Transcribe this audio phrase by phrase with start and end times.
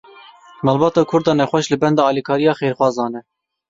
[0.69, 3.29] Malbata Kurd a nexweş li benda alîkariya xêrxwazan e.